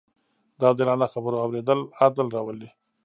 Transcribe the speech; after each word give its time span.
د 0.59 0.61
عادلانه 0.67 1.05
خبرو 1.13 1.37
اورېدل 1.45 1.79
عدل 2.01 2.27
راولي 2.35 2.69